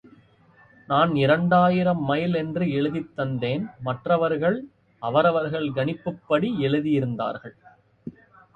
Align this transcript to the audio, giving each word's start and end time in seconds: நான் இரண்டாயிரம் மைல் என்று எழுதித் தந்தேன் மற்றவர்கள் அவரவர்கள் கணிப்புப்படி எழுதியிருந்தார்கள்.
நான் 0.87 1.15
இரண்டாயிரம் 1.15 2.01
மைல் 2.03 2.33
என்று 2.33 2.71
எழுதித் 2.71 3.11
தந்தேன் 3.17 3.65
மற்றவர்கள் 3.79 4.57
அவரவர்கள் 5.01 5.69
கணிப்புப்படி 5.69 6.49
எழுதியிருந்தார்கள். 6.59 7.55